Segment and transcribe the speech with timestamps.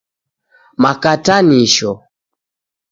[0.81, 1.91] Makatanisho